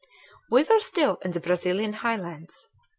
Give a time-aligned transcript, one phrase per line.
[0.49, 2.67] We were still in the Brazilian highlands.